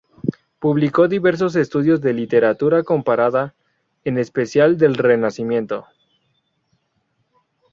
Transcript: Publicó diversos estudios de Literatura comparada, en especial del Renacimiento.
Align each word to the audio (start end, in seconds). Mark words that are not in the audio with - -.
Publicó 0.57 1.07
diversos 1.07 1.55
estudios 1.55 2.01
de 2.01 2.13
Literatura 2.15 2.81
comparada, 2.81 3.53
en 4.03 4.17
especial 4.17 4.77
del 4.79 4.95
Renacimiento. 4.95 5.85